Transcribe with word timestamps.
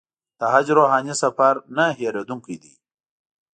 د 0.39 0.41
حج 0.53 0.67
روحاني 0.77 1.13
سفر 1.23 1.53
نه 1.77 1.85
هېرېدونکی 1.99 2.55
دی. 2.63 2.73